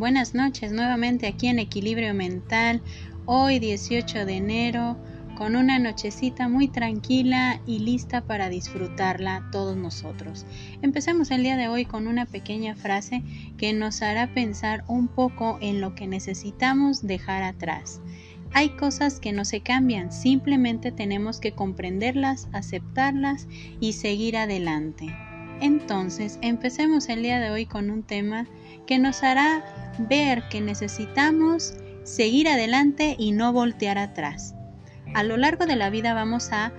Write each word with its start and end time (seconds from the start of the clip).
Buenas 0.00 0.34
noches 0.34 0.72
nuevamente 0.72 1.26
aquí 1.26 1.48
en 1.48 1.58
Equilibrio 1.58 2.14
Mental, 2.14 2.80
hoy 3.26 3.58
18 3.58 4.24
de 4.24 4.38
enero, 4.38 4.96
con 5.36 5.56
una 5.56 5.78
nochecita 5.78 6.48
muy 6.48 6.68
tranquila 6.68 7.60
y 7.66 7.80
lista 7.80 8.22
para 8.22 8.48
disfrutarla 8.48 9.50
todos 9.52 9.76
nosotros. 9.76 10.46
Empecemos 10.80 11.30
el 11.30 11.42
día 11.42 11.58
de 11.58 11.68
hoy 11.68 11.84
con 11.84 12.06
una 12.06 12.24
pequeña 12.24 12.76
frase 12.76 13.22
que 13.58 13.74
nos 13.74 14.00
hará 14.00 14.32
pensar 14.32 14.84
un 14.88 15.06
poco 15.06 15.58
en 15.60 15.82
lo 15.82 15.94
que 15.94 16.06
necesitamos 16.06 17.06
dejar 17.06 17.42
atrás. 17.42 18.00
Hay 18.52 18.70
cosas 18.70 19.20
que 19.20 19.32
no 19.32 19.44
se 19.44 19.60
cambian, 19.60 20.12
simplemente 20.12 20.92
tenemos 20.92 21.40
que 21.40 21.52
comprenderlas, 21.52 22.48
aceptarlas 22.54 23.48
y 23.80 23.92
seguir 23.92 24.38
adelante. 24.38 25.14
Entonces, 25.60 26.38
empecemos 26.42 27.08
el 27.08 27.22
día 27.22 27.38
de 27.38 27.50
hoy 27.50 27.66
con 27.66 27.90
un 27.90 28.02
tema 28.02 28.46
que 28.86 28.98
nos 28.98 29.22
hará 29.22 29.64
ver 29.98 30.42
que 30.48 30.60
necesitamos 30.60 31.74
seguir 32.02 32.48
adelante 32.48 33.14
y 33.18 33.32
no 33.32 33.52
voltear 33.52 33.98
atrás. 33.98 34.54
A 35.14 35.22
lo 35.22 35.36
largo 35.36 35.66
de 35.66 35.76
la 35.76 35.90
vida 35.90 36.14
vamos 36.14 36.50
a 36.52 36.72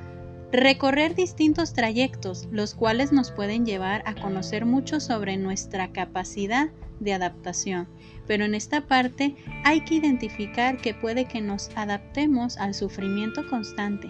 recorrer 0.52 1.16
distintos 1.16 1.74
trayectos, 1.74 2.48
los 2.52 2.74
cuales 2.74 3.12
nos 3.12 3.32
pueden 3.32 3.66
llevar 3.66 4.04
a 4.06 4.16
conocer 4.16 4.66
mucho 4.66 5.00
sobre 5.00 5.38
nuestra 5.38 5.92
capacidad 5.92 6.70
de 7.00 7.14
adaptación. 7.14 7.88
Pero 8.28 8.46
en 8.46 8.56
esta 8.56 8.88
parte 8.88 9.36
hay 9.64 9.82
que 9.82 9.96
identificar 9.96 10.78
que 10.78 10.94
puede 10.94 11.26
que 11.26 11.42
nos 11.42 11.70
adaptemos 11.76 12.58
al 12.58 12.74
sufrimiento 12.74 13.48
constante, 13.50 14.10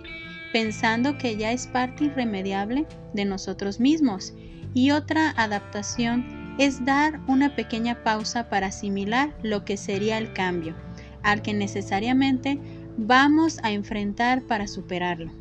pensando 0.52 1.18
que 1.18 1.38
ya 1.38 1.52
es 1.52 1.68
parte 1.68 2.06
irremediable 2.06 2.86
de 3.14 3.26
nosotros 3.26 3.80
mismos. 3.80 4.34
Y 4.74 4.92
otra 4.92 5.32
adaptación 5.32 6.56
es 6.58 6.86
dar 6.86 7.20
una 7.28 7.56
pequeña 7.56 8.04
pausa 8.04 8.50
para 8.50 8.68
asimilar 8.68 9.36
lo 9.44 9.66
que 9.66 9.78
sería 9.78 10.18
el 10.18 10.34
cambio, 10.34 10.76
al 11.24 11.42
que 11.42 11.54
necesariamente 11.54 12.60
vamos 12.98 13.60
a 13.64 13.72
enfrentar 13.72 14.44
para 14.44 14.68
superarlo. 14.68 15.32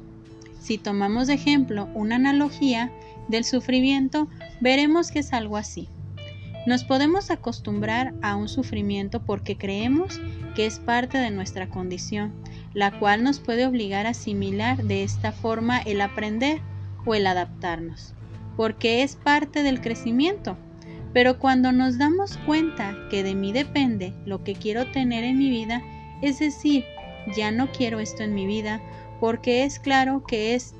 Si 0.60 0.78
tomamos 0.78 1.26
de 1.26 1.34
ejemplo 1.34 1.88
una 1.94 2.16
analogía 2.16 2.92
del 3.28 3.44
sufrimiento, 3.44 4.28
veremos 4.60 5.10
que 5.10 5.20
es 5.20 5.32
algo 5.32 5.56
así. 5.56 5.88
Nos 6.66 6.84
podemos 6.84 7.30
acostumbrar 7.30 8.12
a 8.20 8.36
un 8.36 8.48
sufrimiento 8.48 9.24
porque 9.24 9.56
creemos 9.56 10.20
que 10.54 10.66
es 10.66 10.78
parte 10.78 11.16
de 11.18 11.30
nuestra 11.30 11.68
condición, 11.68 12.34
la 12.74 12.98
cual 12.98 13.24
nos 13.24 13.40
puede 13.40 13.66
obligar 13.66 14.06
a 14.06 14.10
asimilar 14.10 14.84
de 14.84 15.02
esta 15.02 15.32
forma 15.32 15.78
el 15.78 16.00
aprender 16.02 16.60
o 17.06 17.14
el 17.14 17.26
adaptarnos, 17.26 18.14
porque 18.60 19.02
es 19.02 19.16
parte 19.16 19.62
del 19.62 19.80
crecimiento. 19.80 20.58
Pero 21.14 21.38
cuando 21.38 21.72
nos 21.72 21.96
damos 21.96 22.36
cuenta 22.44 22.94
que 23.08 23.22
de 23.22 23.34
mí 23.34 23.52
depende 23.52 24.12
lo 24.26 24.44
que 24.44 24.52
quiero 24.52 24.92
tener 24.92 25.24
en 25.24 25.38
mi 25.38 25.48
vida, 25.48 25.82
es 26.20 26.40
decir, 26.40 26.84
ya 27.34 27.52
no 27.52 27.72
quiero 27.72 28.00
esto 28.00 28.22
en 28.22 28.34
mi 28.34 28.44
vida, 28.44 28.82
porque 29.18 29.64
es 29.64 29.78
claro 29.78 30.24
que 30.26 30.54
es 30.54 30.74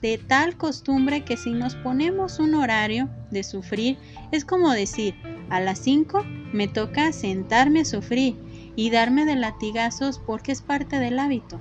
de 0.00 0.18
tal 0.18 0.56
costumbre 0.56 1.22
que 1.22 1.36
si 1.36 1.52
nos 1.52 1.76
ponemos 1.76 2.40
un 2.40 2.56
horario 2.56 3.08
de 3.30 3.44
sufrir, 3.44 3.98
es 4.32 4.44
como 4.44 4.72
decir, 4.72 5.14
a 5.48 5.60
las 5.60 5.78
5 5.78 6.24
me 6.52 6.66
toca 6.66 7.12
sentarme 7.12 7.82
a 7.82 7.84
sufrir 7.84 8.36
y 8.74 8.90
darme 8.90 9.26
de 9.26 9.36
latigazos 9.36 10.18
porque 10.18 10.50
es 10.50 10.60
parte 10.60 10.98
del 10.98 11.20
hábito. 11.20 11.60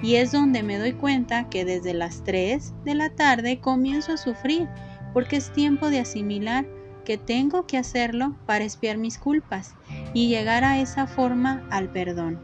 Y 0.00 0.14
es 0.14 0.30
donde 0.30 0.62
me 0.62 0.78
doy 0.78 0.92
cuenta 0.92 1.48
que 1.48 1.64
desde 1.64 1.92
las 1.92 2.22
3 2.22 2.72
de 2.84 2.94
la 2.94 3.10
tarde 3.10 3.58
comienzo 3.58 4.12
a 4.12 4.16
sufrir 4.16 4.68
porque 5.12 5.36
es 5.36 5.52
tiempo 5.52 5.90
de 5.90 6.00
asimilar 6.00 6.66
que 7.04 7.18
tengo 7.18 7.66
que 7.66 7.78
hacerlo 7.78 8.36
para 8.46 8.64
espiar 8.64 8.96
mis 8.96 9.18
culpas 9.18 9.74
y 10.14 10.28
llegar 10.28 10.64
a 10.64 10.80
esa 10.80 11.06
forma 11.06 11.66
al 11.70 11.90
perdón. 11.90 12.40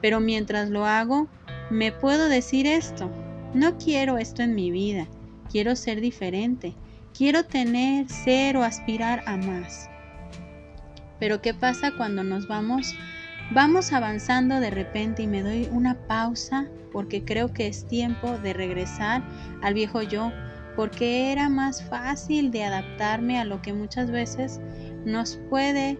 Pero 0.00 0.20
mientras 0.20 0.68
lo 0.70 0.84
hago, 0.84 1.28
me 1.70 1.92
puedo 1.92 2.28
decir 2.28 2.66
esto, 2.66 3.10
no 3.54 3.78
quiero 3.78 4.18
esto 4.18 4.42
en 4.42 4.54
mi 4.54 4.70
vida, 4.70 5.06
quiero 5.50 5.76
ser 5.76 6.00
diferente, 6.00 6.74
quiero 7.16 7.44
tener, 7.44 8.08
ser 8.08 8.56
o 8.56 8.64
aspirar 8.64 9.22
a 9.26 9.36
más. 9.36 9.88
Pero 11.18 11.40
¿qué 11.40 11.54
pasa 11.54 11.92
cuando 11.96 12.22
nos 12.22 12.48
vamos? 12.48 12.94
Vamos 13.52 13.92
avanzando 13.92 14.60
de 14.60 14.70
repente 14.70 15.22
y 15.22 15.26
me 15.26 15.42
doy 15.42 15.68
una 15.70 15.94
pausa 16.06 16.66
porque 16.92 17.24
creo 17.24 17.52
que 17.52 17.66
es 17.66 17.86
tiempo 17.86 18.38
de 18.38 18.52
regresar 18.52 19.22
al 19.62 19.74
viejo 19.74 20.02
yo, 20.02 20.32
porque 20.76 21.32
era 21.32 21.48
más 21.48 21.82
fácil 21.84 22.50
de 22.50 22.64
adaptarme 22.64 23.38
a 23.38 23.44
lo 23.44 23.62
que 23.62 23.72
muchas 23.72 24.10
veces 24.10 24.60
nos 25.04 25.38
puede 25.48 25.98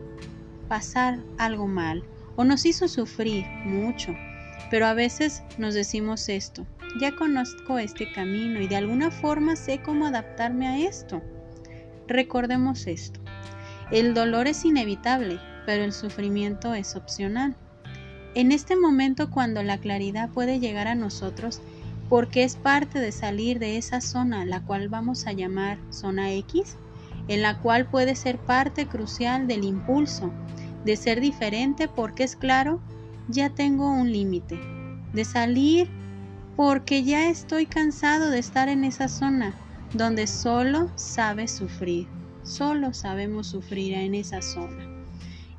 pasar 0.68 1.18
algo 1.38 1.66
mal 1.66 2.02
o 2.36 2.44
nos 2.44 2.66
hizo 2.66 2.88
sufrir 2.88 3.44
mucho. 3.64 4.14
Pero 4.70 4.86
a 4.86 4.94
veces 4.94 5.42
nos 5.58 5.74
decimos 5.74 6.28
esto, 6.28 6.66
ya 7.00 7.14
conozco 7.14 7.78
este 7.78 8.10
camino 8.12 8.60
y 8.60 8.68
de 8.68 8.76
alguna 8.76 9.10
forma 9.10 9.56
sé 9.56 9.80
cómo 9.82 10.06
adaptarme 10.06 10.66
a 10.66 10.78
esto. 10.78 11.22
Recordemos 12.08 12.86
esto. 12.86 13.20
El 13.90 14.14
dolor 14.14 14.46
es 14.46 14.64
inevitable, 14.64 15.38
pero 15.66 15.84
el 15.84 15.92
sufrimiento 15.92 16.74
es 16.74 16.96
opcional. 16.96 17.56
En 18.34 18.50
este 18.50 18.74
momento 18.76 19.30
cuando 19.30 19.62
la 19.62 19.78
claridad 19.78 20.30
puede 20.30 20.58
llegar 20.58 20.88
a 20.88 20.94
nosotros, 20.94 21.60
porque 22.08 22.44
es 22.44 22.56
parte 22.56 22.98
de 22.98 23.12
salir 23.12 23.58
de 23.58 23.76
esa 23.76 24.00
zona, 24.00 24.44
la 24.44 24.60
cual 24.60 24.88
vamos 24.88 25.26
a 25.26 25.32
llamar 25.32 25.78
zona 25.90 26.32
X, 26.32 26.76
en 27.28 27.42
la 27.42 27.58
cual 27.60 27.86
puede 27.86 28.14
ser 28.14 28.38
parte 28.38 28.86
crucial 28.86 29.46
del 29.46 29.64
impulso, 29.64 30.30
de 30.84 30.96
ser 30.96 31.20
diferente 31.20 31.88
porque 31.88 32.24
es 32.24 32.36
claro, 32.36 32.80
ya 33.28 33.50
tengo 33.50 33.90
un 33.90 34.12
límite, 34.12 34.60
de 35.12 35.24
salir 35.24 35.88
porque 36.56 37.02
ya 37.02 37.28
estoy 37.28 37.66
cansado 37.66 38.30
de 38.30 38.38
estar 38.38 38.68
en 38.68 38.84
esa 38.84 39.08
zona 39.08 39.54
donde 39.94 40.26
solo 40.26 40.90
sabes 40.96 41.52
sufrir, 41.52 42.06
solo 42.42 42.92
sabemos 42.92 43.46
sufrir 43.46 43.94
en 43.94 44.14
esa 44.14 44.42
zona. 44.42 44.88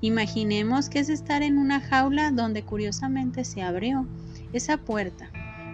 Imaginemos 0.02 0.90
que 0.90 1.00
es 1.00 1.10
estar 1.10 1.42
en 1.42 1.58
una 1.58 1.80
jaula 1.80 2.32
donde 2.32 2.64
curiosamente 2.64 3.44
se 3.44 3.64
abrió 3.64 4.06
esa 4.54 4.78
puerta, 4.78 5.30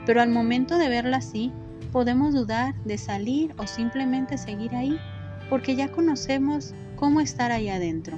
pero 0.05 0.21
al 0.21 0.29
momento 0.29 0.77
de 0.77 0.89
verla 0.89 1.17
así, 1.17 1.51
podemos 1.91 2.33
dudar 2.33 2.73
de 2.85 2.97
salir 2.97 3.53
o 3.57 3.67
simplemente 3.67 4.37
seguir 4.37 4.75
ahí, 4.75 4.97
porque 5.49 5.75
ya 5.75 5.91
conocemos 5.91 6.73
cómo 6.95 7.21
estar 7.21 7.51
ahí 7.51 7.69
adentro. 7.69 8.17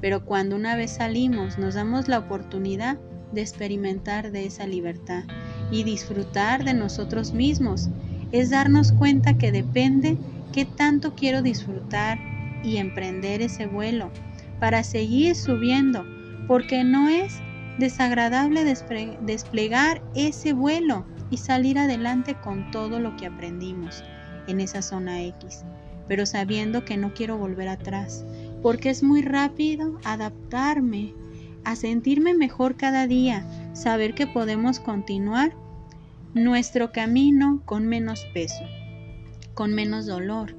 Pero 0.00 0.24
cuando 0.24 0.56
una 0.56 0.76
vez 0.76 0.92
salimos, 0.92 1.58
nos 1.58 1.74
damos 1.74 2.08
la 2.08 2.18
oportunidad 2.18 2.98
de 3.32 3.40
experimentar 3.40 4.32
de 4.32 4.46
esa 4.46 4.66
libertad 4.66 5.24
y 5.70 5.84
disfrutar 5.84 6.64
de 6.64 6.74
nosotros 6.74 7.32
mismos. 7.32 7.88
Es 8.32 8.50
darnos 8.50 8.92
cuenta 8.92 9.36
que 9.36 9.52
depende 9.52 10.16
qué 10.52 10.64
tanto 10.64 11.14
quiero 11.14 11.42
disfrutar 11.42 12.18
y 12.62 12.78
emprender 12.78 13.42
ese 13.42 13.66
vuelo 13.66 14.10
para 14.60 14.82
seguir 14.82 15.34
subiendo, 15.34 16.06
porque 16.46 16.84
no 16.84 17.08
es 17.08 17.40
desagradable 17.78 18.64
desplegar 18.64 20.02
ese 20.14 20.52
vuelo 20.52 21.04
y 21.30 21.38
salir 21.38 21.78
adelante 21.78 22.34
con 22.34 22.70
todo 22.70 23.00
lo 23.00 23.16
que 23.16 23.26
aprendimos 23.26 24.04
en 24.46 24.60
esa 24.60 24.82
zona 24.82 25.22
X, 25.22 25.64
pero 26.06 26.26
sabiendo 26.26 26.84
que 26.84 26.96
no 26.96 27.14
quiero 27.14 27.36
volver 27.36 27.68
atrás, 27.68 28.24
porque 28.62 28.90
es 28.90 29.02
muy 29.02 29.22
rápido 29.22 29.98
adaptarme 30.04 31.14
a 31.64 31.76
sentirme 31.76 32.34
mejor 32.34 32.76
cada 32.76 33.06
día, 33.06 33.44
saber 33.72 34.14
que 34.14 34.26
podemos 34.26 34.80
continuar 34.80 35.52
nuestro 36.34 36.92
camino 36.92 37.62
con 37.64 37.86
menos 37.86 38.26
peso, 38.34 38.64
con 39.54 39.72
menos 39.72 40.06
dolor. 40.06 40.54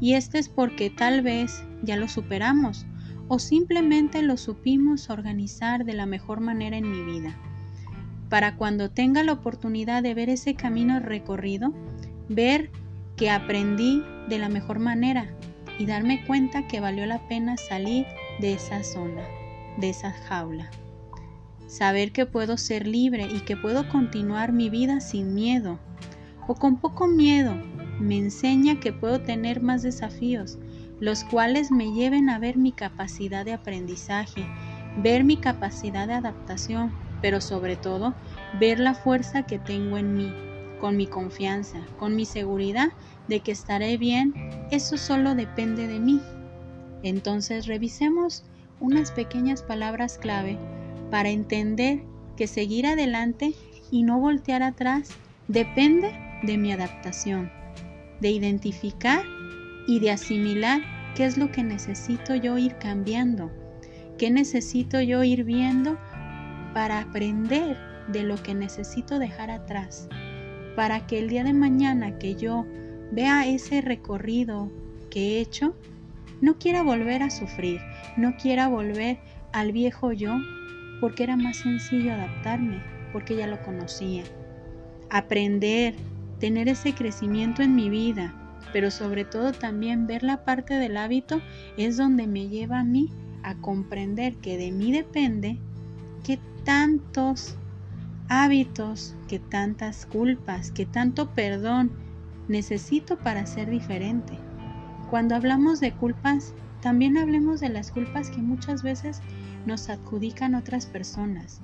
Y 0.00 0.14
este 0.14 0.38
es 0.38 0.48
porque 0.48 0.90
tal 0.90 1.22
vez 1.22 1.62
ya 1.82 1.96
lo 1.96 2.08
superamos 2.08 2.86
o 3.28 3.38
simplemente 3.38 4.22
lo 4.22 4.36
supimos 4.36 5.10
organizar 5.10 5.84
de 5.84 5.94
la 5.94 6.06
mejor 6.06 6.40
manera 6.40 6.76
en 6.76 6.90
mi 6.90 7.02
vida. 7.02 7.36
Para 8.28 8.56
cuando 8.56 8.90
tenga 8.90 9.22
la 9.22 9.32
oportunidad 9.32 10.02
de 10.02 10.14
ver 10.14 10.30
ese 10.30 10.54
camino 10.54 11.00
recorrido, 11.00 11.72
ver 12.28 12.70
que 13.16 13.30
aprendí 13.30 14.02
de 14.28 14.38
la 14.38 14.48
mejor 14.48 14.78
manera 14.78 15.30
y 15.78 15.86
darme 15.86 16.24
cuenta 16.26 16.66
que 16.66 16.80
valió 16.80 17.06
la 17.06 17.26
pena 17.28 17.56
salir 17.56 18.06
de 18.40 18.54
esa 18.54 18.82
zona 18.82 19.22
de 19.76 19.90
esa 19.90 20.12
jaula. 20.12 20.70
Saber 21.66 22.12
que 22.12 22.26
puedo 22.26 22.56
ser 22.56 22.86
libre 22.86 23.28
y 23.32 23.40
que 23.40 23.56
puedo 23.56 23.88
continuar 23.88 24.52
mi 24.52 24.70
vida 24.70 25.00
sin 25.00 25.34
miedo 25.34 25.78
o 26.46 26.54
con 26.54 26.78
poco 26.78 27.08
miedo 27.08 27.54
me 27.98 28.18
enseña 28.18 28.78
que 28.78 28.92
puedo 28.92 29.20
tener 29.20 29.62
más 29.62 29.82
desafíos, 29.82 30.58
los 31.00 31.24
cuales 31.24 31.70
me 31.70 31.92
lleven 31.92 32.30
a 32.30 32.38
ver 32.38 32.56
mi 32.56 32.72
capacidad 32.72 33.44
de 33.44 33.52
aprendizaje, 33.52 34.46
ver 34.96 35.24
mi 35.24 35.36
capacidad 35.36 36.06
de 36.06 36.14
adaptación, 36.14 36.92
pero 37.20 37.40
sobre 37.40 37.76
todo 37.76 38.14
ver 38.58 38.80
la 38.80 38.94
fuerza 38.94 39.44
que 39.44 39.58
tengo 39.58 39.98
en 39.98 40.14
mí, 40.14 40.32
con 40.80 40.96
mi 40.96 41.06
confianza, 41.06 41.80
con 41.98 42.16
mi 42.16 42.24
seguridad 42.24 42.88
de 43.28 43.40
que 43.40 43.52
estaré 43.52 43.96
bien, 43.96 44.34
eso 44.70 44.96
solo 44.96 45.34
depende 45.34 45.86
de 45.86 46.00
mí. 46.00 46.20
Entonces 47.02 47.66
revisemos 47.66 48.44
unas 48.80 49.10
pequeñas 49.10 49.62
palabras 49.62 50.18
clave 50.18 50.58
para 51.10 51.30
entender 51.30 52.02
que 52.36 52.46
seguir 52.46 52.86
adelante 52.86 53.54
y 53.90 54.02
no 54.02 54.18
voltear 54.18 54.62
atrás 54.62 55.14
depende 55.48 56.12
de 56.42 56.58
mi 56.58 56.72
adaptación, 56.72 57.50
de 58.20 58.30
identificar 58.30 59.24
y 59.86 60.00
de 60.00 60.10
asimilar 60.10 60.82
qué 61.14 61.24
es 61.24 61.38
lo 61.38 61.50
que 61.50 61.62
necesito 61.62 62.34
yo 62.34 62.58
ir 62.58 62.76
cambiando, 62.76 63.50
qué 64.18 64.30
necesito 64.30 65.00
yo 65.00 65.22
ir 65.24 65.44
viendo 65.44 65.98
para 66.74 67.00
aprender 67.00 67.76
de 68.08 68.22
lo 68.22 68.36
que 68.42 68.54
necesito 68.54 69.18
dejar 69.18 69.50
atrás, 69.50 70.08
para 70.74 71.06
que 71.06 71.18
el 71.18 71.28
día 71.28 71.44
de 71.44 71.52
mañana 71.52 72.18
que 72.18 72.34
yo 72.34 72.66
vea 73.12 73.46
ese 73.46 73.80
recorrido 73.80 74.70
que 75.10 75.20
he 75.20 75.40
hecho, 75.40 75.74
no 76.40 76.58
quiera 76.58 76.82
volver 76.82 77.22
a 77.22 77.30
sufrir, 77.30 77.80
no 78.16 78.36
quiera 78.36 78.68
volver 78.68 79.18
al 79.52 79.72
viejo 79.72 80.12
yo, 80.12 80.36
porque 81.00 81.22
era 81.22 81.36
más 81.36 81.58
sencillo 81.58 82.12
adaptarme, 82.12 82.82
porque 83.12 83.36
ya 83.36 83.46
lo 83.46 83.62
conocía. 83.62 84.22
Aprender, 85.08 85.94
tener 86.40 86.68
ese 86.68 86.94
crecimiento 86.94 87.62
en 87.62 87.74
mi 87.74 87.88
vida, 87.88 88.34
pero 88.72 88.90
sobre 88.90 89.24
todo 89.24 89.52
también 89.52 90.06
ver 90.06 90.22
la 90.22 90.44
parte 90.44 90.74
del 90.74 90.96
hábito 90.96 91.40
es 91.76 91.96
donde 91.96 92.26
me 92.26 92.48
lleva 92.48 92.80
a 92.80 92.84
mí 92.84 93.10
a 93.42 93.54
comprender 93.56 94.36
que 94.36 94.58
de 94.58 94.72
mí 94.72 94.92
depende 94.92 95.58
qué 96.24 96.38
tantos 96.64 97.56
hábitos, 98.28 99.14
qué 99.28 99.38
tantas 99.38 100.06
culpas, 100.06 100.70
qué 100.72 100.84
tanto 100.84 101.30
perdón 101.30 101.92
necesito 102.48 103.18
para 103.18 103.46
ser 103.46 103.70
diferente. 103.70 104.38
Cuando 105.10 105.36
hablamos 105.36 105.80
de 105.80 105.92
culpas, 105.92 106.52
también 106.80 107.16
hablemos 107.16 107.60
de 107.60 107.68
las 107.68 107.90
culpas 107.90 108.30
que 108.30 108.42
muchas 108.42 108.82
veces 108.82 109.20
nos 109.64 109.88
adjudican 109.88 110.54
otras 110.54 110.86
personas, 110.86 111.60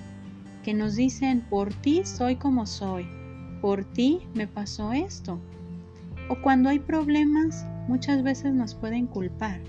que 0.64 0.74
nos 0.74 0.94
dicen, 0.94 1.40
por 1.42 1.72
ti 1.74 2.02
soy 2.04 2.36
como 2.36 2.66
soy, 2.66 3.06
por 3.60 3.84
ti 3.84 4.20
me 4.34 4.46
pasó 4.46 4.92
esto. 4.92 5.40
O 6.32 6.40
cuando 6.40 6.70
hay 6.70 6.78
problemas, 6.78 7.66
muchas 7.88 8.22
veces 8.22 8.54
nos 8.54 8.74
pueden 8.74 9.06
culpar, 9.06 9.60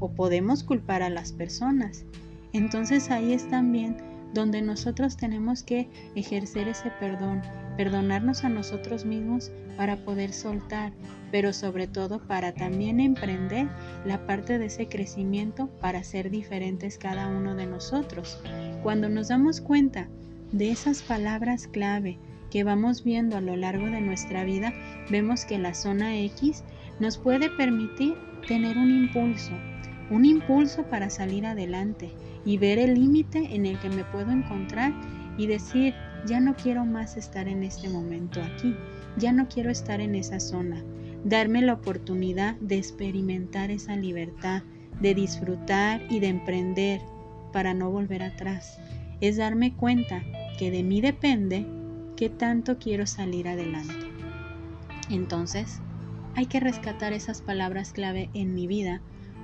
o 0.00 0.10
podemos 0.12 0.64
culpar 0.64 1.02
a 1.02 1.10
las 1.10 1.32
personas. 1.32 2.06
Entonces 2.54 3.10
ahí 3.10 3.34
es 3.34 3.46
también 3.50 3.98
donde 4.32 4.62
nosotros 4.62 5.18
tenemos 5.18 5.62
que 5.62 5.90
ejercer 6.14 6.68
ese 6.68 6.90
perdón, 7.00 7.42
perdonarnos 7.76 8.44
a 8.44 8.48
nosotros 8.48 9.04
mismos 9.04 9.52
para 9.76 10.06
poder 10.06 10.32
soltar, 10.32 10.94
pero 11.30 11.52
sobre 11.52 11.86
todo 11.86 12.26
para 12.26 12.54
también 12.54 12.98
emprender 12.98 13.68
la 14.06 14.26
parte 14.26 14.58
de 14.58 14.66
ese 14.66 14.88
crecimiento 14.88 15.66
para 15.82 16.02
ser 16.02 16.30
diferentes 16.30 16.96
cada 16.96 17.28
uno 17.28 17.54
de 17.54 17.66
nosotros. 17.66 18.40
Cuando 18.82 19.10
nos 19.10 19.28
damos 19.28 19.60
cuenta 19.60 20.08
de 20.50 20.70
esas 20.70 21.02
palabras 21.02 21.68
clave 21.68 22.18
que 22.56 22.64
vamos 22.64 23.04
viendo 23.04 23.36
a 23.36 23.42
lo 23.42 23.54
largo 23.54 23.84
de 23.84 24.00
nuestra 24.00 24.42
vida, 24.42 24.72
vemos 25.10 25.44
que 25.44 25.58
la 25.58 25.74
zona 25.74 26.18
X 26.20 26.64
nos 26.98 27.18
puede 27.18 27.50
permitir 27.50 28.14
tener 28.48 28.78
un 28.78 28.90
impulso, 28.90 29.52
un 30.08 30.24
impulso 30.24 30.84
para 30.84 31.10
salir 31.10 31.44
adelante 31.44 32.14
y 32.46 32.56
ver 32.56 32.78
el 32.78 32.94
límite 32.94 33.54
en 33.54 33.66
el 33.66 33.78
que 33.78 33.90
me 33.90 34.04
puedo 34.04 34.30
encontrar 34.30 34.94
y 35.36 35.46
decir, 35.46 35.92
ya 36.24 36.40
no 36.40 36.56
quiero 36.56 36.86
más 36.86 37.18
estar 37.18 37.46
en 37.46 37.62
este 37.62 37.90
momento 37.90 38.40
aquí, 38.40 38.74
ya 39.18 39.32
no 39.32 39.48
quiero 39.48 39.68
estar 39.68 40.00
en 40.00 40.14
esa 40.14 40.40
zona, 40.40 40.82
darme 41.24 41.60
la 41.60 41.74
oportunidad 41.74 42.54
de 42.54 42.78
experimentar 42.78 43.70
esa 43.70 43.96
libertad, 43.96 44.62
de 45.02 45.14
disfrutar 45.14 46.00
y 46.08 46.20
de 46.20 46.28
emprender 46.28 47.02
para 47.52 47.74
no 47.74 47.90
volver 47.90 48.22
atrás. 48.22 48.78
Es 49.20 49.36
darme 49.36 49.76
cuenta 49.76 50.22
que 50.58 50.70
de 50.70 50.82
mí 50.82 51.02
depende 51.02 51.66
qué 52.16 52.30
tanto 52.30 52.78
quiero 52.78 53.06
salir 53.06 53.46
adelante. 53.46 53.94
Entonces, 55.10 55.80
hay 56.34 56.46
que 56.46 56.60
rescatar 56.60 57.12
esas 57.12 57.42
palabras 57.42 57.92
clave 57.92 58.30
en 58.34 58.54
mi 58.54 58.66
vida 58.66 59.02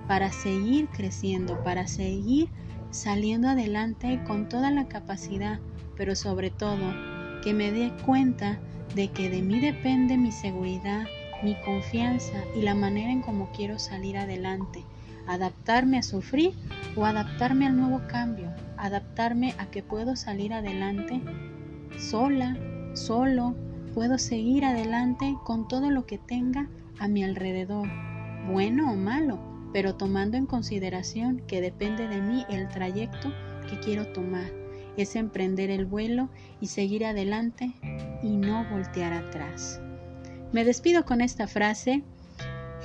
para 0.09 0.33
seguir 0.33 0.89
creciendo, 0.89 1.63
para 1.63 1.87
seguir 1.87 2.51
saliendo 2.91 3.49
adelante 3.49 4.21
con 4.27 4.49
toda 4.49 4.71
la 4.71 4.89
capacidad, 4.89 5.61
pero 5.97 6.17
sobre 6.17 6.51
todo 6.51 6.83
que 7.43 7.55
me 7.55 7.73
dé 7.73 7.93
cuenta 8.05 8.59
de 8.95 9.09
que 9.09 9.31
de 9.31 9.43
mí 9.43 9.61
depende 9.61 10.19
mi 10.19 10.33
seguridad, 10.33 11.07
mi 11.43 11.55
confianza 11.65 12.45
y 12.55 12.63
la 12.63 12.75
manera 12.75 13.11
en 13.11 13.23
cómo 13.23 13.51
quiero 13.57 13.79
salir 13.79 14.17
adelante, 14.19 14.85
adaptarme 15.27 15.99
a 15.99 16.03
sufrir 16.03 16.53
o 16.97 17.07
adaptarme 17.07 17.67
al 17.67 17.77
nuevo 17.77 18.03
cambio, 18.09 18.53
adaptarme 18.77 19.55
a 19.59 19.71
que 19.71 19.83
puedo 19.83 20.17
salir 20.17 20.53
adelante 20.53 21.23
sola, 21.99 22.56
solo, 22.94 23.55
puedo 23.94 24.19
seguir 24.19 24.65
adelante 24.65 25.37
con 25.44 25.69
todo 25.69 25.91
lo 25.91 26.06
que 26.06 26.19
tenga 26.19 26.69
a 26.99 27.09
mi 27.09 27.25
alrededor, 27.25 27.89
bueno 28.47 28.93
o 28.93 28.97
malo, 28.97 29.39
pero 29.73 29.94
tomando 29.94 30.37
en 30.37 30.47
consideración 30.47 31.43
que 31.47 31.61
depende 31.61 32.09
de 32.09 32.21
mí 32.21 32.44
el 32.49 32.69
trayecto 32.69 33.33
que 33.69 33.79
quiero 33.81 34.06
tomar. 34.12 34.50
Es 34.97 35.17
emprender 35.17 35.71
el 35.71 35.87
vuelo 35.87 36.29
y 36.61 36.67
seguir 36.67 37.06
adelante 37.06 37.73
y 38.23 38.37
no 38.37 38.69
voltear 38.71 39.12
atrás. 39.12 39.81
Me 40.53 40.65
despido 40.65 41.05
con 41.06 41.23
esta 41.23 41.47
frase. 41.47 42.03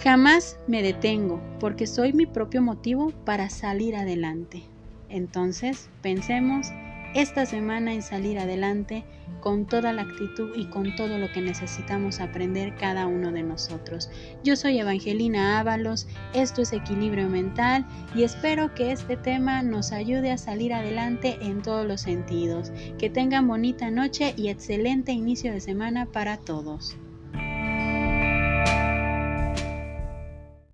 Jamás 0.01 0.57
me 0.67 0.81
detengo 0.81 1.41
porque 1.59 1.85
soy 1.85 2.13
mi 2.13 2.25
propio 2.25 2.61
motivo 2.61 3.11
para 3.25 3.49
salir 3.49 3.95
adelante. 3.95 4.63
Entonces, 5.09 5.89
pensemos 6.01 6.71
esta 7.13 7.45
semana 7.45 7.93
en 7.93 8.01
salir 8.01 8.39
adelante 8.39 9.03
con 9.39 9.65
toda 9.65 9.93
la 9.93 10.03
actitud 10.03 10.51
y 10.55 10.65
con 10.65 10.95
todo 10.95 11.17
lo 11.17 11.31
que 11.31 11.41
necesitamos 11.41 12.19
aprender 12.19 12.75
cada 12.75 13.07
uno 13.07 13.31
de 13.31 13.43
nosotros. 13.43 14.09
Yo 14.43 14.55
soy 14.55 14.79
Evangelina 14.79 15.59
Ábalos, 15.59 16.07
esto 16.33 16.61
es 16.61 16.73
Equilibrio 16.73 17.29
Mental 17.29 17.85
y 18.15 18.23
espero 18.23 18.73
que 18.73 18.91
este 18.91 19.15
tema 19.15 19.61
nos 19.63 19.91
ayude 19.91 20.31
a 20.31 20.37
salir 20.37 20.73
adelante 20.73 21.37
en 21.41 21.61
todos 21.61 21.85
los 21.85 22.01
sentidos. 22.01 22.71
Que 22.97 23.09
tengan 23.09 23.47
bonita 23.47 23.89
noche 23.91 24.33
y 24.35 24.49
excelente 24.49 25.11
inicio 25.11 25.51
de 25.53 25.61
semana 25.61 26.07
para 26.07 26.37
todos. 26.37 26.97